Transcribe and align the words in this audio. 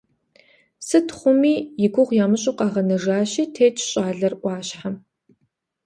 Сыту 0.87 1.13
хъуми, 1.17 1.55
и 1.83 1.87
гугъу 1.93 2.17
ямыщӏу 2.23 2.57
къагъэнэжащи, 2.57 3.43
тетщ 3.53 3.81
щӏалэр 3.89 4.33
ӏуащхьэм. 4.41 4.95